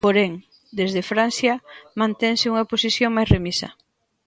[0.09, 0.31] Porén,
[0.79, 1.53] desde Francia
[2.01, 3.69] mantense unha posición máis remisa.